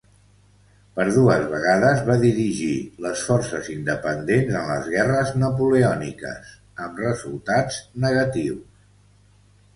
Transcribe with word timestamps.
Per 0.99 1.03
dues 1.17 1.43
vegades 1.51 1.99
va 2.07 2.15
dirigir 2.23 2.71
les 3.07 3.25
forces 3.27 3.69
independents 3.75 4.57
en 4.63 4.67
les 4.71 4.89
guerres 4.95 5.35
napoleòniques, 5.43 6.57
amb 6.89 7.05
resultats 7.07 7.79
negatius. 8.09 8.67